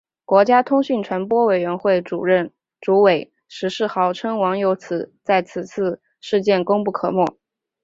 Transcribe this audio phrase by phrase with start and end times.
[0.25, 2.21] 国家通讯传播委员会主
[3.01, 4.75] 委石世豪称网友
[5.21, 5.63] 在此
[6.19, 7.23] 事件功不可没。